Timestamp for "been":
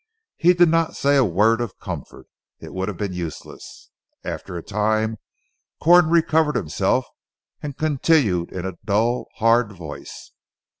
2.97-3.13